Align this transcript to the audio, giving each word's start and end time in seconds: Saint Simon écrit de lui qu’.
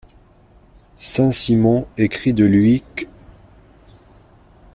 Saint 0.95 1.31
Simon 1.31 1.85
écrit 1.95 2.33
de 2.33 2.43
lui 2.43 2.83
qu’. 2.95 3.05